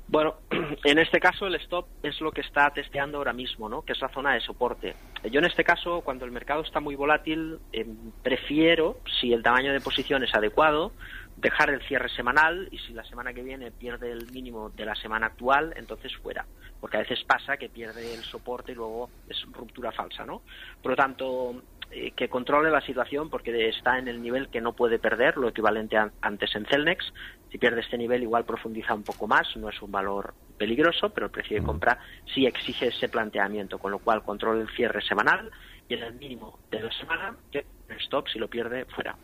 [0.09, 0.37] Bueno,
[0.85, 3.83] en este caso el stop es lo que está testeando ahora mismo, ¿no?
[3.83, 4.95] Que es la zona de soporte.
[5.31, 9.73] Yo en este caso, cuando el mercado está muy volátil, em, prefiero, si el tamaño
[9.73, 10.93] de posición es adecuado,
[11.37, 14.95] dejar el cierre semanal y si la semana que viene pierde el mínimo de la
[14.95, 16.47] semana actual, entonces fuera.
[16.81, 20.43] Porque a veces pasa que pierde el soporte y luego es ruptura falsa, ¿no?
[20.83, 24.73] Por lo tanto, eh, que controle la situación porque está en el nivel que no
[24.73, 27.13] puede perder, lo equivalente a, antes en Celnex.
[27.51, 31.27] Si pierde este nivel, igual profundiza un poco más, no es un valor peligroso, pero
[31.27, 31.99] el precio de compra
[32.35, 35.51] sí exige ese planteamiento, con lo cual controle el cierre semanal
[35.89, 37.65] y en el mínimo de la semana, que
[38.01, 39.17] stop si lo pierde fuera.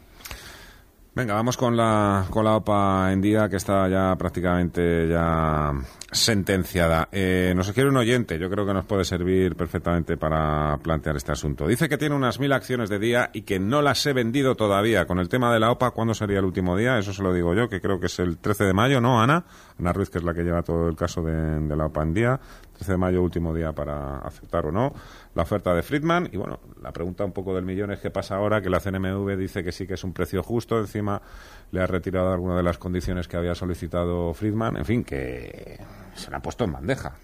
[1.15, 5.71] Venga, vamos con la, con la OPA en día que está ya prácticamente ya
[6.11, 7.07] sentenciada.
[7.13, 11.33] Eh, nos quiere un oyente, yo creo que nos puede servir perfectamente para plantear este
[11.33, 11.67] asunto.
[11.67, 15.05] Dice que tiene unas mil acciones de día y que no las he vendido todavía.
[15.05, 16.99] Con el tema de la OPA, ¿cuándo sería el último día?
[16.99, 19.45] Eso se lo digo yo, que creo que es el 13 de mayo, ¿no, Ana?
[19.79, 22.15] Ana Ruiz, que es la que lleva todo el caso de, de la OPA en
[22.15, 22.41] día.
[22.83, 24.93] 13 de mayo, último día para aceptar o no
[25.35, 26.29] la oferta de Friedman.
[26.33, 29.37] Y bueno, la pregunta un poco del millón es qué pasa ahora, que la CNMV
[29.37, 31.23] dice que sí que es un precio justo, encima
[31.71, 35.79] le ha retirado alguna de las condiciones que había solicitado Friedman, en fin, que
[36.15, 37.15] se la ha puesto en bandeja.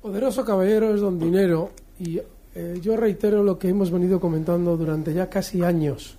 [0.00, 2.20] Poderoso caballero es don dinero y
[2.54, 6.16] eh, yo reitero lo que hemos venido comentando durante ya casi años.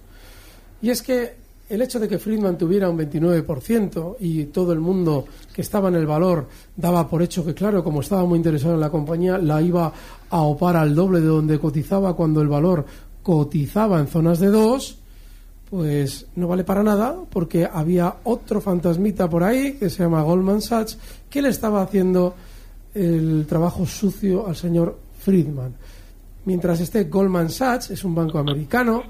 [0.82, 5.26] Y es que el hecho de que Friedman tuviera un 29% y todo el mundo
[5.54, 8.80] que estaba en el valor daba por hecho que, claro, como estaba muy interesado en
[8.80, 9.92] la compañía, la iba
[10.30, 12.86] a opar al doble de donde cotizaba cuando el valor
[13.24, 14.98] cotizaba en zonas de 2,
[15.70, 20.62] pues no vale para nada porque había otro fantasmita por ahí que se llama Goldman
[20.62, 22.36] Sachs que le estaba haciendo
[22.94, 25.74] el trabajo sucio al señor Friedman.
[26.46, 29.04] Mientras este Goldman Sachs es un banco americano,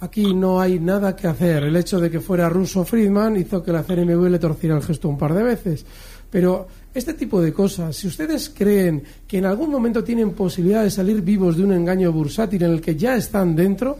[0.00, 1.64] aquí no hay nada que hacer.
[1.64, 5.08] El hecho de que fuera ruso Friedman hizo que la CNMV le torciera el gesto
[5.08, 5.86] un par de veces.
[6.30, 10.90] Pero este tipo de cosas, si ustedes creen que en algún momento tienen posibilidad de
[10.90, 13.98] salir vivos de un engaño bursátil en el que ya están dentro,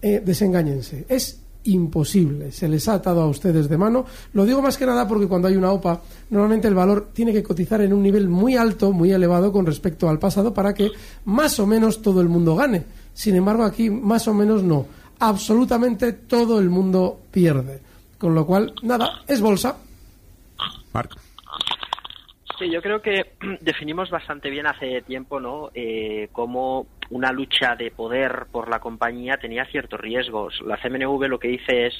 [0.00, 1.04] eh, desengáñense.
[1.08, 2.52] Es imposible.
[2.52, 4.06] Se les ha atado a ustedes de mano.
[4.32, 7.42] Lo digo más que nada porque cuando hay una OPA, normalmente el valor tiene que
[7.42, 10.90] cotizar en un nivel muy alto, muy elevado con respecto al pasado para que
[11.26, 12.84] más o menos todo el mundo gane.
[13.12, 14.86] Sin embargo, aquí más o menos no.
[15.20, 17.80] Absolutamente todo el mundo pierde.
[18.18, 19.76] Con lo cual, nada, es bolsa.
[20.92, 21.12] Marc.
[22.58, 25.70] Sí, yo creo que definimos bastante bien hace tiempo, ¿no?
[25.74, 30.60] Eh, cómo una lucha de poder por la compañía tenía ciertos riesgos.
[30.66, 31.94] La CMNV lo que dice es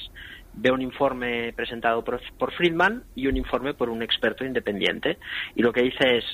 [0.53, 5.17] ve un informe presentado por, por Friedman y un informe por un experto independiente.
[5.55, 6.25] Y lo que dice es,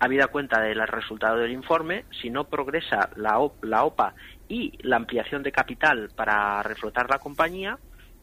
[0.00, 4.14] habida cuenta del resultado del informe, si no progresa la, la OPA
[4.48, 7.78] y la ampliación de capital para reflotar la compañía,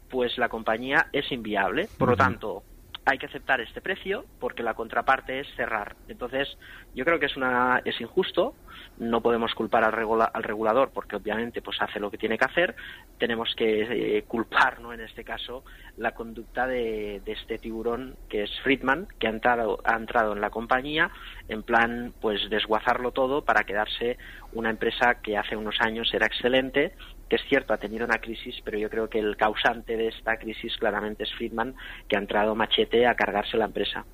[0.10, 1.88] pues la compañía es inviable.
[1.98, 2.64] Por lo tanto,
[3.06, 5.96] hay que aceptar este precio porque la contraparte es cerrar.
[6.08, 6.58] Entonces,
[6.96, 8.56] yo creo que es una es injusto,
[8.98, 9.94] no podemos culpar al,
[10.34, 12.76] al regulador porque obviamente pues hace lo que tiene que hacer,
[13.18, 14.94] tenemos que eh, culpar, ¿no?
[14.94, 15.64] en este caso,
[15.98, 20.42] la conducta de, de, este tiburón que es Friedman, que ha entrado ha entrado en
[20.42, 21.12] la compañía
[21.48, 24.18] en plan pues desguazarlo todo para quedarse
[24.54, 26.94] una empresa que hace unos años era excelente
[27.30, 30.38] que es cierto, ha tenido una crisis, pero yo creo que el causante de esta
[30.38, 31.76] crisis claramente es Friedman,
[32.08, 34.06] que ha entrado machete a cargarse la empresa.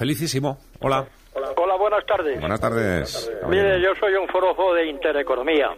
[0.00, 0.56] Felicísimo.
[0.80, 1.06] Hola.
[1.34, 2.40] Hola, buenas tardes.
[2.40, 3.30] Buenas tardes.
[3.46, 5.68] Mire, yo soy un forojo de Intereconomía.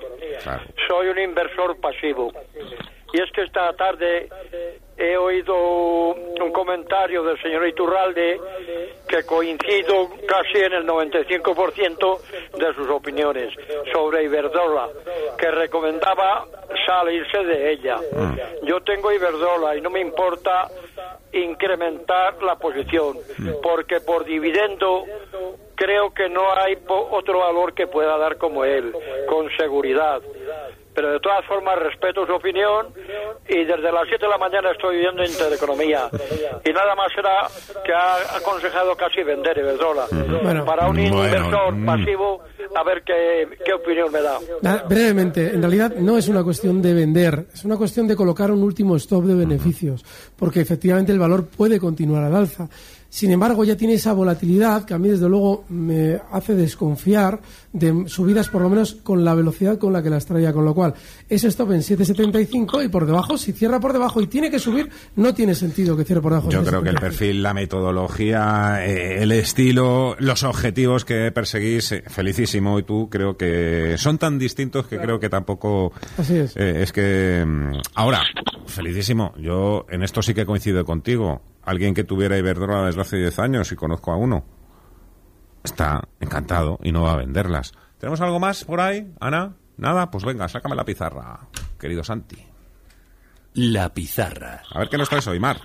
[0.86, 2.30] Soy un inversor pasivo.
[3.12, 4.28] Y es que esta tarde
[4.96, 8.40] he oído un comentario del señor Iturralde
[9.08, 12.20] que coincido casi en el 95%
[12.56, 13.52] de sus opiniones
[13.92, 14.88] sobre Iberdrola,
[15.36, 16.46] que recomendaba
[16.86, 17.96] salirse de ella.
[17.96, 18.66] Mm.
[18.66, 20.68] Yo tengo Iberdrola y no me importa
[21.32, 23.48] incrementar la posición, mm.
[23.62, 25.04] porque por dividendo
[25.74, 28.94] creo que no hay otro valor que pueda dar como él,
[29.28, 30.22] con seguridad
[30.94, 32.88] pero de todas formas respeto su opinión
[33.48, 36.08] y desde las 7 de la mañana estoy viendo Intereconomía
[36.64, 37.48] y nada más será
[37.84, 40.06] que ha aconsejado casi vender Iberdrola
[40.64, 41.86] para un inversor mm.
[41.86, 42.42] pasivo
[42.74, 44.84] a ver qué, qué opinión me da.
[44.88, 48.62] brevemente, en realidad no es una cuestión de vender, es una cuestión de colocar un
[48.62, 50.04] último stop de beneficios,
[50.36, 52.68] porque efectivamente el valor puede continuar al alza.
[53.12, 58.04] Sin embargo, ya tiene esa volatilidad que a mí, desde luego, me hace desconfiar de
[58.06, 60.50] subidas, por lo menos con la velocidad con la que las traía.
[60.50, 60.94] Con lo cual,
[61.28, 64.88] ese stop en 7,75 y por debajo, si cierra por debajo y tiene que subir,
[65.16, 66.48] no tiene sentido que cierre por debajo.
[66.48, 72.04] Yo creo que el perfil, la metodología, eh, el estilo, los objetivos que perseguís, eh,
[72.06, 72.78] felicísimo.
[72.78, 75.92] Y tú creo que son tan distintos que creo que tampoco.
[76.16, 76.56] Así es.
[76.56, 77.44] Eh, es que.
[77.46, 78.22] Mm, ahora,
[78.72, 79.34] felicísimo.
[79.36, 83.72] Yo en esto sí que coincido contigo alguien que tuviera Iberdrola desde hace 10 años
[83.72, 84.44] y conozco a uno,
[85.62, 87.72] está encantado y no va a venderlas.
[87.98, 89.54] ¿Tenemos algo más por ahí, Ana?
[89.76, 91.40] Nada, pues venga, sácame la pizarra,
[91.78, 92.44] querido Santi.
[93.54, 94.62] La pizarra.
[94.70, 95.58] A ver qué nos traes hoy, Mar.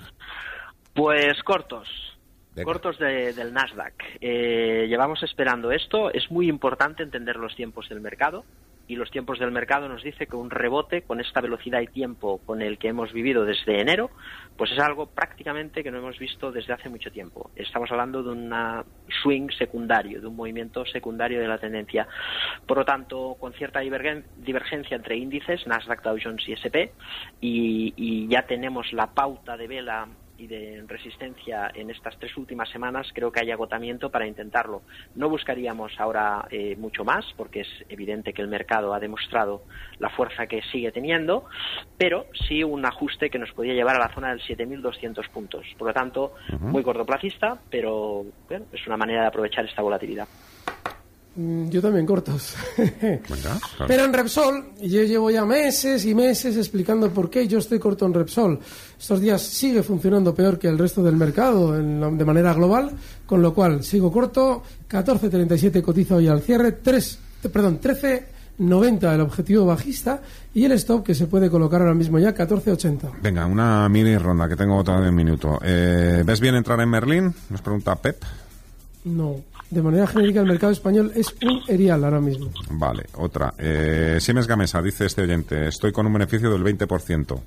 [0.93, 2.06] Pues cortos.
[2.63, 3.93] Cortos del Nasdaq.
[4.21, 6.11] Eh, llevamos esperando esto.
[6.11, 8.45] Es muy importante entender los tiempos del mercado
[8.87, 12.39] y los tiempos del mercado nos dice que un rebote con esta velocidad y tiempo
[12.45, 14.09] con el que hemos vivido desde enero,
[14.55, 17.51] pues es algo prácticamente que no hemos visto desde hace mucho tiempo.
[17.55, 18.53] Estamos hablando de un
[19.21, 22.07] swing secundario, de un movimiento secundario de la tendencia.
[22.65, 26.93] Por lo tanto, con cierta divergencia entre índices, Nasdaq, Dow Jones y S&P,
[27.41, 33.07] y ya tenemos la pauta de vela y de resistencia en estas tres últimas semanas,
[33.13, 34.83] creo que hay agotamiento para intentarlo.
[35.15, 39.63] No buscaríamos ahora eh, mucho más, porque es evidente que el mercado ha demostrado
[39.99, 41.45] la fuerza que sigue teniendo,
[41.97, 45.65] pero sí un ajuste que nos podría llevar a la zona del 7.200 puntos.
[45.77, 48.25] Por lo tanto, muy cortoplacista, pero
[48.71, 50.27] es una manera de aprovechar esta volatilidad.
[51.37, 52.55] Mm, yo también cortos.
[53.87, 58.07] Pero en Repsol, yo llevo ya meses y meses explicando por qué yo estoy corto
[58.07, 58.59] en Repsol.
[58.99, 62.91] Estos días sigue funcionando peor que el resto del mercado de manera global,
[63.27, 64.63] con lo cual sigo corto.
[64.89, 67.19] 14.37 cotiza hoy al cierre, 3,
[67.53, 70.19] perdón, 13.90 el objetivo bajista
[70.55, 73.21] y el stop que se puede colocar ahora mismo ya 14.80.
[73.21, 75.59] Venga, una mini ronda que tengo otra de un minuto.
[75.63, 77.35] Eh, ¿Ves bien entrar en Berlín?
[77.51, 78.23] Nos pregunta Pep.
[79.03, 82.49] No de manera genérica el mercado español es un erial ahora mismo.
[82.71, 83.53] Vale, otra.
[83.57, 87.39] Eh, Siemens Gamesa, dice este oyente, estoy con un beneficio del 20%.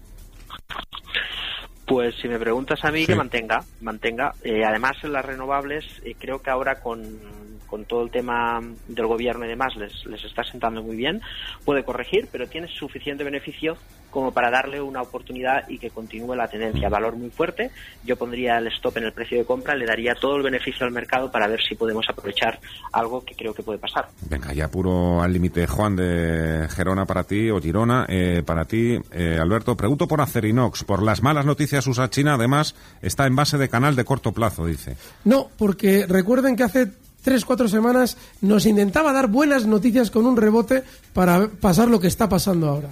[1.90, 4.32] Pues si me preguntas a mí, que mantenga, mantenga.
[4.44, 7.18] Eh, además, en las renovables, eh, creo que ahora con,
[7.66, 11.20] con, todo el tema del gobierno y demás les, les está sentando muy bien.
[11.64, 13.76] Puede corregir, pero tiene suficiente beneficio
[14.10, 16.88] como para darle una oportunidad y que continúe la tendencia.
[16.88, 17.70] Valor muy fuerte,
[18.04, 20.92] yo pondría el stop en el precio de compra, le daría todo el beneficio al
[20.92, 22.58] mercado para ver si podemos aprovechar
[22.92, 24.08] algo que creo que puede pasar.
[24.28, 28.98] Venga, ya puro al límite, Juan de Gerona para ti, o Girona eh, para ti,
[29.12, 29.76] eh, Alberto.
[29.76, 33.96] Pregunto por Acerinox, por las malas noticias USA China, además está en base de canal
[33.96, 34.96] de corto plazo, dice.
[35.24, 36.90] No, porque recuerden que hace
[37.22, 42.08] tres, cuatro semanas nos intentaba dar buenas noticias con un rebote para pasar lo que
[42.08, 42.88] está pasando ahora.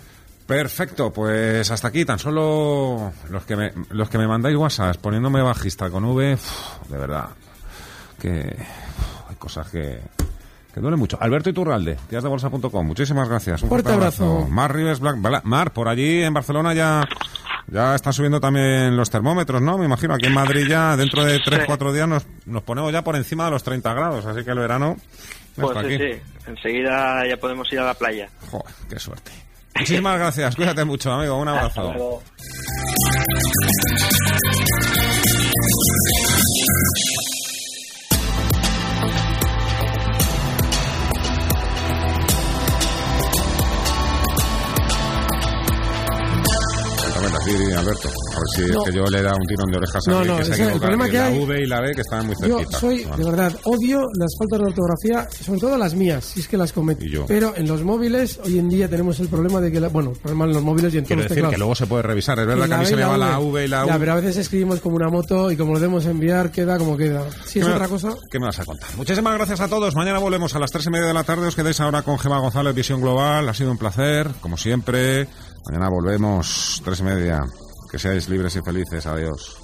[0.46, 5.42] Perfecto, pues hasta aquí tan solo los que me, los que me mandáis WhatsApp poniéndome
[5.42, 6.38] bajista con V,
[6.88, 7.28] de verdad,
[8.18, 8.56] que
[9.28, 10.00] hay cosas que,
[10.72, 11.18] que duelen mucho.
[11.20, 13.62] Alberto Iturralde, díasdebolsa.com, muchísimas gracias.
[13.62, 14.46] Un fuerte, abrazo.
[14.48, 17.06] Mar Rives Black, Mar, por allí en Barcelona ya
[17.70, 19.78] ya están subiendo también los termómetros, ¿no?
[19.78, 23.02] Me imagino, aquí en Madrid ya dentro de 3, 4 días nos, nos ponemos ya
[23.02, 24.96] por encima de los 30 grados, así que el verano...
[25.54, 28.28] Pues sí, sí, enseguida ya podemos ir a la playa.
[28.48, 29.32] Joder, qué suerte.
[29.74, 32.22] Muchísimas gracias, cuídate mucho, amigo, un abrazo.
[47.76, 48.08] Alberto.
[48.08, 50.36] A ver si es que yo le da un tirón de orejas a no, no,
[50.38, 52.70] que se el problema que la hay, V y la B que están muy cerquita.
[52.72, 56.48] Yo soy, de verdad, odio las faltas de ortografía, sobre todo las mías, si es
[56.48, 57.04] que las cometo.
[57.26, 60.18] Pero en los móviles, hoy en día tenemos el problema de que, la, bueno, el
[60.18, 61.54] problema en los móviles y en Quiero todos los decir teclados.
[61.54, 62.38] que luego se puede revisar.
[62.38, 63.88] Es verdad que a mí se me va la V y la U.
[63.88, 66.96] Ya, pero a veces escribimos como una moto y como lo debemos enviar, queda como
[66.96, 67.24] queda.
[67.46, 68.14] Si es ¿Qué me- otra cosa...
[68.30, 68.88] ¿Qué me vas a contar?
[68.96, 69.94] Muchísimas gracias a todos.
[69.94, 71.46] Mañana volvemos a las tres y media de la tarde.
[71.46, 73.48] Os quedáis ahora con Gemma González, Visión Global.
[73.48, 75.26] Ha sido un placer, como siempre.
[75.66, 77.44] Mañana volvemos, tres y media.
[77.90, 79.06] Que seáis libres y felices.
[79.06, 79.58] Adiós.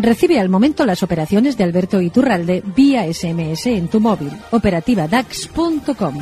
[0.00, 4.32] Recibe al momento las operaciones de Alberto Iturralde vía SMS en tu móvil.
[4.50, 6.14] Operativa DAX.com.